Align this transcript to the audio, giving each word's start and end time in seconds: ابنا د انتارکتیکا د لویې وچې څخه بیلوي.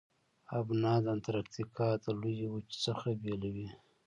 ابنا 0.59 0.93
د 1.03 1.05
انتارکتیکا 1.15 1.87
د 2.03 2.05
لویې 2.21 2.47
وچې 2.53 2.77
څخه 2.85 3.07
بیلوي. 3.21 3.69